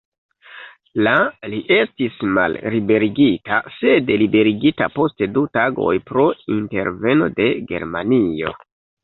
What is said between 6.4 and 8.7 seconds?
interveno de Germanio.